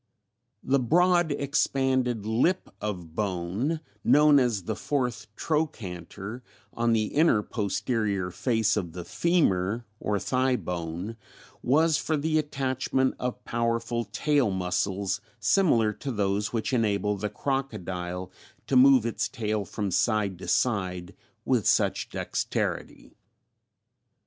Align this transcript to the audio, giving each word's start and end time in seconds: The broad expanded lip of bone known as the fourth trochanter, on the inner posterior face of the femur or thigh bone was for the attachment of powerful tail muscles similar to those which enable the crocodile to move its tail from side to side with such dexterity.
The 0.63 0.79
broad 0.79 1.31
expanded 1.31 2.25
lip 2.25 2.71
of 2.81 3.13
bone 3.13 3.81
known 4.03 4.39
as 4.39 4.63
the 4.63 4.75
fourth 4.75 5.27
trochanter, 5.35 6.41
on 6.73 6.93
the 6.93 7.03
inner 7.13 7.43
posterior 7.43 8.31
face 8.31 8.75
of 8.75 8.93
the 8.93 9.05
femur 9.05 9.85
or 9.99 10.17
thigh 10.17 10.55
bone 10.55 11.17
was 11.61 11.97
for 11.99 12.17
the 12.17 12.39
attachment 12.39 13.13
of 13.19 13.45
powerful 13.45 14.05
tail 14.05 14.49
muscles 14.49 15.21
similar 15.39 15.93
to 15.93 16.11
those 16.11 16.51
which 16.51 16.73
enable 16.73 17.15
the 17.15 17.29
crocodile 17.29 18.31
to 18.65 18.75
move 18.75 19.05
its 19.05 19.29
tail 19.29 19.65
from 19.65 19.91
side 19.91 20.39
to 20.39 20.47
side 20.47 21.13
with 21.45 21.67
such 21.67 22.09
dexterity. 22.09 23.13